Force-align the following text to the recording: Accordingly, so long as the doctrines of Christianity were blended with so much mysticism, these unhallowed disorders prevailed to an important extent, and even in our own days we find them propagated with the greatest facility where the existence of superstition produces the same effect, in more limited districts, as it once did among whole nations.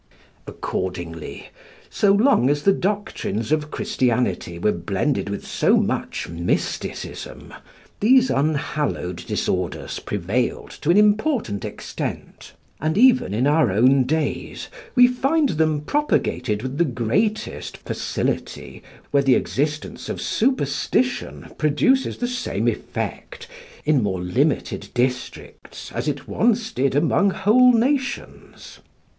Accordingly, 0.47 1.49
so 1.91 2.11
long 2.11 2.49
as 2.49 2.63
the 2.63 2.71
doctrines 2.73 3.51
of 3.51 3.69
Christianity 3.69 4.57
were 4.57 4.71
blended 4.71 5.29
with 5.29 5.45
so 5.45 5.77
much 5.77 6.27
mysticism, 6.27 7.53
these 7.99 8.31
unhallowed 8.31 9.17
disorders 9.17 9.99
prevailed 9.99 10.71
to 10.81 10.89
an 10.89 10.97
important 10.97 11.63
extent, 11.63 12.53
and 12.79 12.97
even 12.97 13.31
in 13.31 13.45
our 13.45 13.71
own 13.71 14.05
days 14.05 14.69
we 14.95 15.05
find 15.07 15.49
them 15.49 15.81
propagated 15.81 16.63
with 16.63 16.79
the 16.79 16.85
greatest 16.85 17.77
facility 17.77 18.81
where 19.11 19.21
the 19.21 19.35
existence 19.35 20.09
of 20.09 20.19
superstition 20.19 21.53
produces 21.59 22.17
the 22.17 22.27
same 22.27 22.67
effect, 22.67 23.47
in 23.85 24.01
more 24.01 24.19
limited 24.19 24.87
districts, 24.95 25.91
as 25.91 26.07
it 26.07 26.27
once 26.27 26.71
did 26.71 26.95
among 26.95 27.29
whole 27.29 27.71
nations. 27.71 28.79